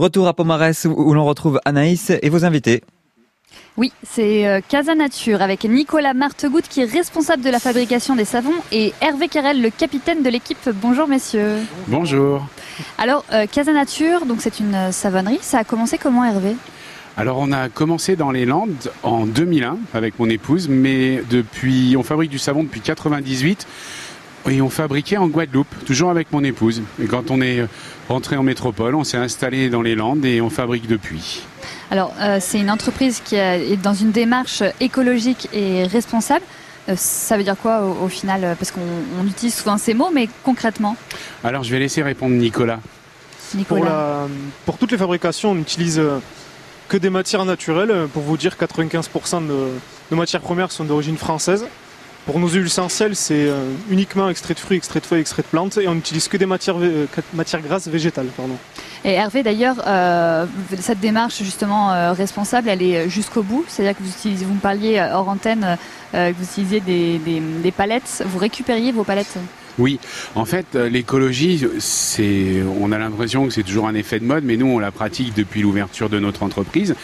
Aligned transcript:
Retour 0.00 0.28
à 0.28 0.32
Pomarès 0.32 0.84
où 0.84 1.12
l'on 1.12 1.24
retrouve 1.24 1.58
Anaïs 1.64 2.12
et 2.22 2.28
vos 2.28 2.44
invités. 2.44 2.84
Oui, 3.76 3.92
c'est 4.04 4.46
euh, 4.46 4.60
Casa 4.68 4.94
Nature 4.94 5.42
avec 5.42 5.64
Nicolas 5.64 6.14
Martegout 6.14 6.62
qui 6.68 6.82
est 6.82 6.84
responsable 6.84 7.42
de 7.42 7.50
la 7.50 7.58
fabrication 7.58 8.14
des 8.14 8.24
savons 8.24 8.54
et 8.70 8.92
Hervé 9.00 9.26
Carrel, 9.26 9.60
le 9.60 9.70
capitaine 9.70 10.22
de 10.22 10.28
l'équipe. 10.30 10.70
Bonjour 10.72 11.08
messieurs. 11.08 11.56
Bonjour. 11.88 12.46
Alors 12.96 13.24
euh, 13.32 13.46
Casa 13.46 13.72
Nature, 13.72 14.24
donc 14.24 14.40
c'est 14.40 14.60
une 14.60 14.74
euh, 14.76 14.92
savonnerie. 14.92 15.40
Ça 15.42 15.58
a 15.58 15.64
commencé 15.64 15.98
comment 15.98 16.24
Hervé? 16.24 16.54
Alors 17.16 17.38
on 17.40 17.50
a 17.50 17.68
commencé 17.68 18.14
dans 18.14 18.30
les 18.30 18.46
Landes 18.46 18.92
en 19.02 19.26
2001 19.26 19.78
avec 19.94 20.20
mon 20.20 20.30
épouse, 20.30 20.68
mais 20.68 21.24
depuis 21.28 21.96
on 21.98 22.04
fabrique 22.04 22.30
du 22.30 22.38
savon 22.38 22.62
depuis 22.62 22.80
98 22.80 23.66
et 24.48 24.60
on 24.62 24.70
fabriquait 24.70 25.16
en 25.16 25.28
Guadeloupe, 25.28 25.72
toujours 25.86 26.10
avec 26.10 26.32
mon 26.32 26.42
épouse. 26.44 26.82
Et 27.02 27.06
quand 27.06 27.30
on 27.30 27.40
est 27.40 27.66
rentré 28.08 28.36
en 28.36 28.42
métropole, 28.42 28.94
on 28.94 29.04
s'est 29.04 29.18
installé 29.18 29.68
dans 29.68 29.82
les 29.82 29.94
Landes 29.94 30.24
et 30.24 30.40
on 30.40 30.50
fabrique 30.50 30.86
depuis. 30.86 31.42
Alors 31.90 32.12
euh, 32.20 32.38
c'est 32.40 32.58
une 32.58 32.70
entreprise 32.70 33.20
qui 33.24 33.36
est 33.36 33.76
dans 33.82 33.94
une 33.94 34.10
démarche 34.10 34.62
écologique 34.80 35.48
et 35.52 35.84
responsable. 35.84 36.44
Euh, 36.88 36.94
ça 36.96 37.36
veut 37.36 37.44
dire 37.44 37.56
quoi 37.60 37.82
au, 37.82 38.08
final 38.08 38.56
Parce 38.58 38.70
qu'on 38.70 39.26
utilise 39.26 39.54
souvent 39.54 39.78
ces 39.78 39.94
mots, 39.94 40.10
mais 40.12 40.28
concrètement 40.42 40.96
Alors 41.44 41.62
je 41.62 41.70
vais 41.70 41.78
laisser 41.78 42.02
répondre 42.02 42.34
Nicolas. 42.34 42.80
Nicolas. 43.54 44.26
Pour, 44.26 44.74
pour 44.74 44.78
toutes 44.78 44.92
les 44.92 44.98
fabrications, 44.98 45.52
on 45.52 45.58
utilise 45.58 45.98
euh, 45.98 46.18
que 46.88 46.96
des 46.96 47.10
matières 47.10 47.44
naturelles. 47.44 48.08
Pour 48.12 48.22
vous 48.22 48.36
dire, 48.36 48.56
95% 48.58 49.46
de 49.46 49.68
nos 50.10 50.16
matières 50.16 50.40
premières 50.40 50.72
sont 50.72 50.84
d'origine 50.84 51.16
française. 51.16 51.66
Pour 52.28 52.40
nos 52.40 52.48
huiles 52.48 52.66
essentielles, 52.66 53.16
c'est 53.16 53.48
euh, 53.48 53.70
uniquement 53.88 54.28
extrait 54.28 54.52
de 54.52 54.58
fruits, 54.58 54.76
extrait 54.76 55.00
de 55.00 55.06
feuilles, 55.06 55.22
extrait 55.22 55.40
de 55.40 55.46
plantes 55.46 55.78
et 55.78 55.88
on 55.88 55.94
n'utilise 55.94 56.28
que 56.28 56.36
des 56.36 56.44
matières, 56.44 56.76
euh, 56.78 57.06
matières 57.32 57.62
grasses 57.62 57.88
végétales. 57.88 58.26
Pardon. 58.36 58.58
Et 59.02 59.12
Hervé, 59.12 59.42
d'ailleurs, 59.42 59.76
euh, 59.86 60.44
cette 60.78 61.00
démarche 61.00 61.42
justement 61.42 62.12
responsable, 62.12 62.68
elle 62.68 62.82
est 62.82 63.08
jusqu'au 63.08 63.42
bout. 63.42 63.64
C'est-à-dire 63.66 63.96
que 63.96 64.02
vous, 64.02 64.10
utilisez, 64.10 64.44
vous 64.44 64.52
me 64.52 64.60
parliez 64.60 65.00
hors 65.10 65.26
antenne 65.26 65.78
que 66.12 66.32
vous 66.34 66.44
utilisiez 66.44 66.80
des, 66.80 67.18
des, 67.18 67.72
palettes, 67.72 68.22
vous 68.26 68.38
récupériez 68.38 68.92
vos 68.92 69.04
palettes? 69.04 69.38
Oui, 69.78 69.98
en 70.34 70.44
fait, 70.44 70.74
l'écologie, 70.74 71.64
c'est, 71.78 72.62
on 72.78 72.92
a 72.92 72.98
l'impression 72.98 73.46
que 73.46 73.54
c'est 73.54 73.62
toujours 73.62 73.88
un 73.88 73.94
effet 73.94 74.18
de 74.18 74.24
mode, 74.26 74.44
mais 74.44 74.58
nous, 74.58 74.66
on 74.66 74.78
la 74.78 74.90
pratique 74.90 75.34
depuis 75.34 75.62
l'ouverture 75.62 76.10
de 76.10 76.18
notre 76.18 76.42
entreprise. 76.42 76.94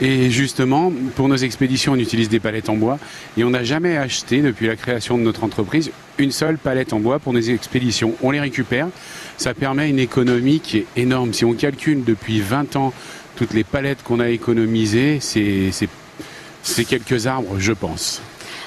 Et 0.00 0.30
justement, 0.30 0.92
pour 1.14 1.28
nos 1.28 1.36
expéditions, 1.36 1.92
on 1.92 1.96
utilise 1.96 2.28
des 2.28 2.40
palettes 2.40 2.68
en 2.68 2.74
bois 2.74 2.98
et 3.36 3.44
on 3.44 3.50
n'a 3.50 3.62
jamais 3.62 3.96
acheté, 3.96 4.42
depuis 4.42 4.66
la 4.66 4.74
création 4.76 5.16
de 5.18 5.22
notre 5.22 5.44
entreprise, 5.44 5.92
une 6.18 6.32
seule 6.32 6.58
palette 6.58 6.92
en 6.92 7.00
bois 7.00 7.20
pour 7.20 7.32
nos 7.32 7.40
expéditions. 7.40 8.14
On 8.22 8.32
les 8.32 8.40
récupère. 8.40 8.88
Ça 9.36 9.54
permet 9.54 9.88
une 9.88 10.00
économie 10.00 10.60
qui 10.60 10.78
est 10.78 10.86
énorme. 10.96 11.32
Si 11.32 11.44
on 11.44 11.54
calcule 11.54 12.04
depuis 12.04 12.40
20 12.40 12.76
ans 12.76 12.92
toutes 13.36 13.54
les 13.54 13.64
palettes 13.64 14.02
qu'on 14.02 14.20
a 14.20 14.28
économisées, 14.28 15.18
c'est 15.20 16.84
quelques 16.84 17.26
arbres, 17.26 17.56
je 17.58 17.72
pense. 17.72 18.20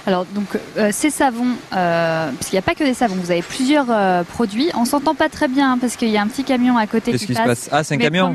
Alors 0.06 0.26
donc 0.26 0.46
euh, 0.78 0.90
ces 0.94 1.10
savons, 1.10 1.56
euh, 1.74 2.32
parce 2.32 2.48
qu'il 2.48 2.56
n'y 2.56 2.60
a 2.60 2.62
pas 2.62 2.76
que 2.76 2.84
des 2.86 2.94
savons, 2.94 3.16
vous 3.16 3.32
avez 3.32 3.42
plusieurs 3.42 3.88
euh, 3.90 4.24
produits. 4.24 4.70
On 4.74 4.86
s'entend 4.86 5.16
pas 5.16 5.28
très 5.28 5.50
bien 5.50 5.74
hein, 5.74 5.78
parce 5.82 5.98
qu'il 5.98 6.08
y 6.08 6.16
a 6.16 6.22
un 6.22 6.28
petit 6.28 6.46
camion 6.46 6.78
à 6.78 6.88
côté 6.88 7.12
qui, 7.12 7.34
passe. 7.34 7.68
Ah 7.74 7.84
c'est 7.84 7.96
un 7.96 7.98
camion. 7.98 8.34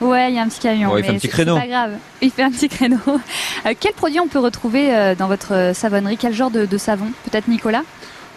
Ouais, 0.00 0.30
il 0.30 0.36
y 0.36 0.38
a 0.38 0.42
un 0.42 0.48
petit 0.48 0.60
camion. 0.60 0.96
il 0.96 1.04
fait 1.04 1.10
un 1.10 1.14
petit 1.14 1.28
créneau. 1.28 1.56
pas 1.56 1.66
grave. 1.66 1.92
Il 2.22 2.30
fait 2.30 2.42
un 2.42 2.50
petit 2.50 2.68
créneau. 2.68 2.98
quel 3.80 3.92
produit 3.92 4.20
on 4.20 4.28
peut 4.28 4.38
retrouver 4.38 5.14
dans 5.18 5.28
votre 5.28 5.72
savonnerie? 5.74 6.16
Quel 6.16 6.32
genre 6.32 6.50
de, 6.50 6.78
savon? 6.78 7.06
Peut-être 7.24 7.48
Nicolas? 7.48 7.82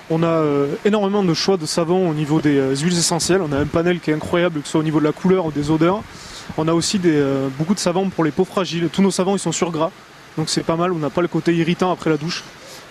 On 0.09 0.23
a 0.23 0.43
énormément 0.83 1.23
de 1.23 1.33
choix 1.33 1.55
de 1.55 1.65
savons 1.65 2.09
au 2.09 2.13
niveau 2.13 2.41
des 2.41 2.75
huiles 2.75 2.97
essentielles. 2.97 3.41
On 3.41 3.51
a 3.53 3.57
un 3.57 3.65
panel 3.65 3.99
qui 4.01 4.11
est 4.11 4.13
incroyable, 4.13 4.59
que 4.59 4.65
ce 4.65 4.71
soit 4.73 4.81
au 4.81 4.83
niveau 4.83 4.99
de 4.99 5.05
la 5.05 5.13
couleur 5.13 5.45
ou 5.45 5.51
des 5.51 5.71
odeurs. 5.71 6.03
On 6.57 6.67
a 6.67 6.73
aussi 6.73 6.99
des, 6.99 7.23
beaucoup 7.57 7.73
de 7.73 7.79
savons 7.79 8.09
pour 8.09 8.25
les 8.25 8.31
peaux 8.31 8.45
fragiles. 8.45 8.89
Tous 8.91 9.01
nos 9.01 9.11
savons 9.11 9.37
ils 9.37 9.39
sont 9.39 9.53
sur 9.53 9.71
gras, 9.71 9.91
donc 10.37 10.49
c'est 10.49 10.63
pas 10.63 10.75
mal. 10.75 10.91
On 10.91 10.99
n'a 10.99 11.09
pas 11.09 11.21
le 11.21 11.29
côté 11.29 11.55
irritant 11.55 11.91
après 11.91 12.09
la 12.09 12.17
douche. 12.17 12.43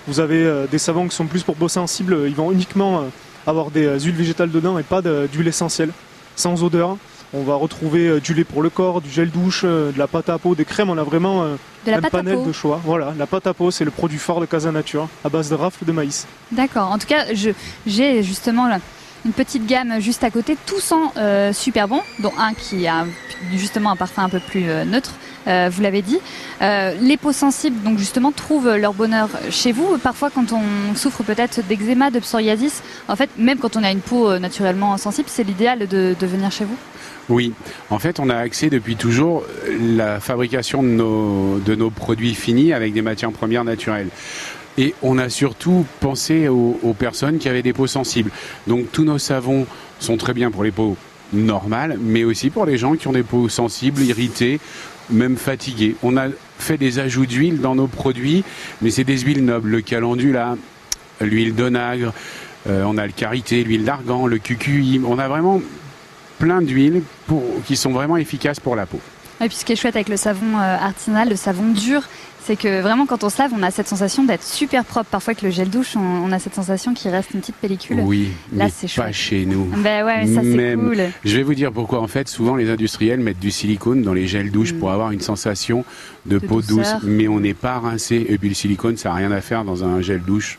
Vous 0.07 0.19
avez 0.19 0.45
euh, 0.45 0.67
des 0.67 0.79
savons 0.79 1.07
qui 1.07 1.15
sont 1.15 1.27
plus 1.27 1.43
pour 1.43 1.55
peau 1.55 1.69
sensible, 1.69 2.25
ils 2.27 2.35
vont 2.35 2.51
uniquement 2.51 2.99
euh, 2.99 3.03
avoir 3.47 3.71
des 3.71 3.87
euh, 3.87 3.99
huiles 3.99 4.17
végétales 4.17 4.51
dedans 4.51 4.79
et 4.79 4.83
pas 4.83 5.01
d'huile 5.01 5.49
essentielle, 5.49 5.91
sans 6.35 6.65
odeur. 6.65 6.97
On 7.35 7.43
va 7.45 7.55
retrouver 7.55 8.21
du 8.21 8.35
lait 8.35 8.45
pour 8.45 8.63
le 8.63 8.69
corps, 8.69 9.01
du 9.01 9.09
gel 9.09 9.31
douche, 9.31 9.65
de 9.65 9.95
la 9.97 10.07
pâte 10.07 10.29
à 10.29 10.39
peau, 10.39 10.55
des 10.55 10.67
crèmes. 10.67 10.91
On 10.91 10.99
a 10.99 11.03
vraiment 11.03 11.45
un 11.45 12.01
panel 12.03 12.45
de 12.45 12.53
choix. 12.53 12.81
Voilà, 12.85 13.15
la 13.19 13.27
pâte 13.27 13.47
à 13.47 13.55
peau, 13.55 13.71
c'est 13.71 13.85
le 13.85 13.91
produit 13.91 14.19
fort 14.19 14.41
de 14.41 14.47
Casa 14.47 14.71
Nature, 14.71 15.09
à 15.25 15.31
base 15.31 15.49
de 15.49 15.55
rafles 15.55 15.87
de 15.87 15.93
maïs. 15.93 16.27
D'accord. 16.51 16.91
En 16.91 16.99
tout 16.99 17.07
cas, 17.07 17.25
j'ai 17.87 18.23
justement 18.23 18.69
une 19.25 19.33
petite 19.33 19.67
gamme 19.67 19.99
juste 19.99 20.25
à 20.25 20.31
côté, 20.31 20.59
tout 20.67 20.81
sent 20.81 21.55
super 21.55 21.89
bon, 21.89 22.03
dont 22.19 22.33
un 22.39 22.53
qui 22.53 22.87
a 22.87 23.07
justement 23.55 23.93
un 23.93 23.97
parfum 23.97 24.25
un 24.25 24.29
peu 24.29 24.41
plus 24.41 24.65
neutre. 24.87 25.15
Euh, 25.47 25.69
vous 25.71 25.83
l'avez 25.83 26.03
dit. 26.03 26.19
Euh, 26.61 26.95
les 27.01 27.17
peaux 27.17 27.33
sensibles, 27.33 27.83
donc 27.83 27.99
justement, 27.99 28.33
trouvent 28.33 28.77
leur 28.77 28.95
bonheur 28.95 29.29
chez 29.51 29.73
vous. 29.73 29.99
Parfois, 29.99 30.31
quand 30.31 30.53
on 30.53 30.95
souffre 30.95 31.23
peut-être 31.23 31.67
d'eczéma, 31.67 32.11
de 32.11 32.21
psoriasis, 32.21 32.83
en 33.09 33.17
fait, 33.17 33.31
même 33.39 33.59
quand 33.59 33.77
on 33.77 33.83
a 33.83 33.91
une 33.91 34.01
peau 34.01 34.31
euh, 34.31 34.39
naturellement 34.39 34.97
sensible, 34.97 35.29
c'est 35.31 35.45
l'idéal 35.45 35.87
de, 35.89 36.15
venir 36.23 36.51
chez 36.51 36.65
vous 36.65 36.77
oui, 37.29 37.53
en 37.91 38.01
fait, 38.01 38.19
on 38.19 38.29
a 38.29 38.35
accès 38.35 38.69
depuis 38.69 38.97
toujours 38.97 39.45
la 39.81 40.19
fabrication 40.19 40.83
de 40.83 40.89
nos, 40.89 41.59
de 41.61 41.77
nos 41.77 41.89
produits 41.89 42.35
finis 42.35 42.73
avec 42.73 42.93
des 42.93 43.01
matières 43.01 43.31
premières 43.31 43.63
naturelles. 43.63 44.09
Et 44.77 44.93
on 45.03 45.19
a 45.19 45.29
surtout 45.29 45.87
pensé 46.01 46.49
aux, 46.49 46.79
aux, 46.83 46.95
personnes 46.95 47.39
qui 47.39 47.49
avaient 47.49 47.63
des 47.63 47.73
peaux 47.73 47.87
sensibles. 47.87 48.33
Donc 48.67 48.91
tous 48.91 49.05
nos 49.05 49.19
savons 49.19 49.67
sont 50.01 50.17
très 50.17 50.35
bien 50.35 50.51
pour 50.51 50.65
les 50.65 50.73
peaux 50.73 50.97
normales, 51.33 51.99
mais 52.01 52.25
aussi 52.25 52.51
pour 52.51 52.67
les 52.67 52.79
gens 52.79 52.95
qui 52.95 53.09
ont 53.09 53.13
des 53.13 53.23
peaux 53.23 53.49
sensibles, 53.49 54.03
irritées 54.03 54.61
même 55.11 55.37
fatigué. 55.37 55.97
On 56.03 56.17
a 56.17 56.29
fait 56.59 56.79
des 56.79 56.99
ajouts 56.99 57.27
d'huile 57.27 57.61
dans 57.61 57.75
nos 57.75 57.87
produits, 57.87 58.45
mais 58.81 58.91
c'est 58.91 59.05
des 59.05 59.19
huiles 59.19 59.45
nobles. 59.45 59.71
Le 59.71 59.81
calendula, 59.81 60.57
l'huile 61.21 61.55
d'onagre, 61.55 62.13
euh, 62.69 62.85
on 62.87 62.97
a 62.99 63.07
le 63.07 63.13
karité, 63.13 63.65
l'huile 63.65 63.85
d'argan, 63.85 64.27
le 64.27 64.39
cucuy. 64.39 65.01
On 65.05 65.19
a 65.19 65.29
vraiment 65.29 65.61
plein 66.39 66.63
d'huiles 66.63 67.03
qui 67.67 67.77
sont 67.77 67.93
vraiment 67.93 68.17
efficaces 68.17 68.61
pour 68.61 68.77
la 68.77 68.87
peau. 68.87 69.01
Et 69.43 69.49
puis 69.49 69.57
ce 69.57 69.65
qui 69.65 69.73
est 69.73 69.77
chouette 69.77 69.97
avec 69.97 70.09
le 70.09 70.17
savon 70.17 70.57
euh, 70.57 70.77
artisanal, 70.77 71.29
le 71.29 71.37
savon 71.37 71.73
dur, 71.73 72.03
c'est 72.45 72.57
que 72.57 72.81
vraiment 72.81 73.07
quand 73.07 73.25
on 73.25 73.29
se 73.29 73.39
lave, 73.39 73.53
on 73.57 73.63
a 73.63 73.71
cette 73.71 73.89
sensation 73.89 74.25
d'être 74.25 74.43
super 74.43 74.85
propre. 74.85 75.09
Parfois 75.11 75.33
avec 75.33 75.43
le 75.43 75.51
gel 75.51 75.69
douche, 75.69 75.97
on, 75.97 76.31
a 76.33 76.39
cette 76.39 76.55
sensation 76.55 76.95
qu'il 76.95 77.11
reste 77.11 77.33
une 77.35 77.41
petite 77.41 77.57
pellicule. 77.57 78.01
Oui, 78.01 78.31
là 78.53 78.69
c'est 78.69 78.93
pas 78.95 79.13
chez 79.13 79.47
nous. 79.47 79.67
Ben 79.77 80.05
ouais, 80.05 80.27
ça 80.27 80.43
c'est 80.43 80.75
cool. 80.77 80.99
Je 81.25 81.37
vais 81.37 81.43
vous 81.43 81.55
dire 81.55 81.73
pourquoi. 81.73 82.01
En 82.01 82.09
fait, 82.09 82.29
souvent 82.29 82.57
les 82.57 82.71
industriels 82.71 83.21
mettent 83.21 83.41
du 83.41 83.51
silicone 83.51 84.03
dans 84.03 84.15
les 84.15 84.27
gels 84.27 84.51
douche 84.51 84.73
pour 84.73 84.89
mm. 84.89 84.93
avoir 84.93 85.11
une 85.11 85.21
sensation 85.21 85.85
de, 86.27 86.39
peau 86.39 86.63
douce, 86.63 86.95
mais 87.03 87.29
on 87.29 87.41
n'est 87.41 87.55
pas 87.55 87.79
rincé. 87.79 88.27
Et 88.29 88.39
puis 88.39 88.49
le 88.49 88.55
silicone, 88.55 88.97
ça 88.97 89.11
n'a 89.11 89.17
rien 89.17 89.33
à 89.33 89.41
faire 89.41 89.65
dans 89.65 89.85
un 89.85 90.01
gel 90.01 90.23
douche. 90.23 90.59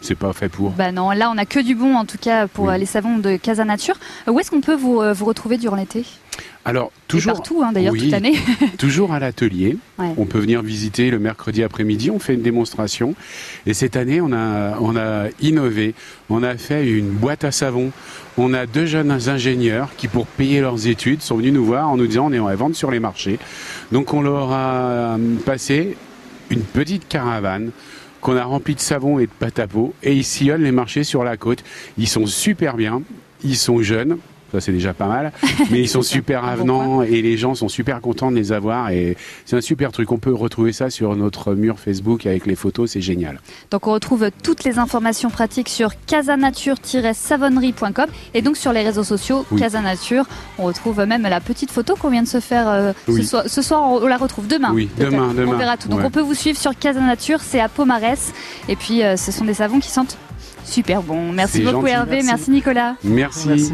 C'est 0.00 0.14
pas 0.14 0.32
fait 0.32 0.48
pour. 0.48 0.70
Bah 0.70 0.92
non, 0.92 1.10
là 1.10 1.30
on 1.34 1.38
a 1.38 1.44
que 1.44 1.60
du 1.60 1.74
bon 1.74 1.94
en 1.94 2.04
tout 2.04 2.18
cas 2.18 2.46
pour 2.46 2.70
les 2.70 2.86
savons 2.86 3.18
de 3.18 3.36
Casa 3.36 3.64
Nature. 3.64 3.96
Où 4.26 4.38
est-ce 4.40 4.50
qu'on 4.50 4.60
peut 4.60 4.74
vous, 4.74 5.00
euh, 5.00 5.12
vous 5.12 5.26
retrouver 5.26 5.58
durant 5.58 5.76
l'été? 5.76 6.04
Alors, 6.64 6.92
toujours. 7.08 7.32
partout, 7.32 7.62
hein, 7.64 7.72
d'ailleurs, 7.72 7.94
toute 7.94 8.10
l'année. 8.10 8.34
toujours 8.78 9.12
à 9.12 9.18
l'atelier. 9.18 9.78
On 9.98 10.26
peut 10.26 10.38
venir 10.38 10.62
visiter 10.62 11.10
le 11.10 11.18
mercredi 11.18 11.62
après-midi. 11.62 12.10
On 12.10 12.18
fait 12.18 12.34
une 12.34 12.42
démonstration. 12.42 13.14
Et 13.66 13.72
cette 13.72 13.96
année, 13.96 14.20
on 14.20 14.32
a, 14.32 14.78
on 14.78 14.94
a 14.96 15.28
innové. 15.40 15.94
On 16.28 16.42
a 16.42 16.56
fait 16.56 16.86
une 16.86 17.08
boîte 17.08 17.44
à 17.44 17.50
savon. 17.50 17.92
On 18.36 18.52
a 18.52 18.66
deux 18.66 18.84
jeunes 18.84 19.10
ingénieurs 19.10 19.90
qui, 19.96 20.06
pour 20.06 20.26
payer 20.26 20.60
leurs 20.60 20.86
études, 20.86 21.22
sont 21.22 21.36
venus 21.36 21.54
nous 21.54 21.64
voir 21.64 21.88
en 21.88 21.96
nous 21.96 22.06
disant 22.06 22.26
on 22.26 22.32
est 22.32 22.38
en 22.38 22.54
vendre 22.54 22.76
sur 22.76 22.90
les 22.90 23.00
marchés. 23.00 23.38
Donc, 23.90 24.12
on 24.12 24.20
leur 24.20 24.52
a 24.52 25.16
passé 25.46 25.96
une 26.50 26.62
petite 26.62 27.08
caravane 27.08 27.70
qu'on 28.20 28.36
a 28.36 28.44
remplie 28.44 28.74
de 28.74 28.80
savon 28.80 29.18
et 29.18 29.26
de 29.26 29.32
pâte 29.32 29.58
à 29.58 29.66
peau. 29.66 29.94
Et 30.02 30.14
ils 30.14 30.24
sillonnent 30.24 30.62
les 30.62 30.72
marchés 30.72 31.04
sur 31.04 31.24
la 31.24 31.36
côte. 31.36 31.64
Ils 31.98 32.08
sont 32.08 32.26
super 32.26 32.76
bien, 32.76 33.02
ils 33.42 33.56
sont 33.56 33.82
jeunes, 33.82 34.18
ça 34.52 34.60
c'est 34.60 34.72
déjà 34.72 34.94
pas 34.94 35.06
mal. 35.06 35.32
Mais 35.70 35.80
ils 35.80 35.88
sont 35.88 36.02
super 36.16 36.44
avenants 36.44 37.02
et 37.02 37.22
les 37.22 37.36
gens 37.36 37.54
sont 37.54 37.68
super 37.68 38.00
contents 38.00 38.30
de 38.30 38.36
les 38.36 38.52
avoir 38.52 38.90
et 38.90 39.16
c'est 39.44 39.56
un 39.56 39.60
super 39.60 39.90
truc. 39.92 40.10
On 40.12 40.18
peut 40.18 40.34
retrouver 40.34 40.72
ça 40.72 40.88
sur 40.90 41.14
notre 41.16 41.54
mur 41.54 41.78
Facebook 41.78 42.26
avec 42.26 42.46
les 42.46 42.56
photos, 42.56 42.92
c'est 42.92 43.00
génial. 43.00 43.40
Donc 43.70 43.86
on 43.86 43.92
retrouve 43.92 44.30
toutes 44.42 44.64
les 44.64 44.78
informations 44.78 45.30
pratiques 45.30 45.68
sur 45.68 45.92
casanature-savonnerie.com 46.06 48.06
et 48.34 48.42
donc 48.42 48.56
sur 48.56 48.72
les 48.72 48.82
réseaux 48.82 49.04
sociaux 49.04 49.46
Casanature. 49.58 50.26
On 50.58 50.64
retrouve 50.64 51.04
même 51.04 51.22
la 51.22 51.40
petite 51.40 51.70
photo 51.70 51.94
qu'on 51.96 52.10
vient 52.10 52.22
de 52.22 52.28
se 52.28 52.40
faire 52.40 52.68
euh, 52.68 52.92
ce, 53.08 53.62
soir, 53.62 53.90
On 53.90 54.06
la 54.06 54.16
retrouve 54.16 54.46
demain. 54.46 54.70
Oui, 54.72 54.88
demain, 54.98 55.34
demain. 55.34 55.54
On 55.54 55.58
verra 55.58 55.76
tout. 55.76 55.88
Donc 55.88 56.00
on 56.04 56.10
peut 56.10 56.20
vous 56.20 56.34
suivre 56.34 56.58
sur 56.58 56.78
Casanature, 56.78 57.40
c'est 57.40 57.60
à 57.60 57.68
Pomarès 57.68 58.32
et 58.68 58.76
puis 58.76 59.02
euh, 59.02 59.16
ce 59.16 59.32
sont 59.32 59.44
des 59.44 59.54
savons 59.54 59.80
qui 59.80 59.90
sentent 59.90 60.16
super 60.64 61.02
bon. 61.02 61.32
Merci 61.32 61.62
beaucoup 61.62 61.86
Hervé, 61.86 62.22
merci 62.22 62.50
Nicolas. 62.50 62.96
merci. 63.04 63.72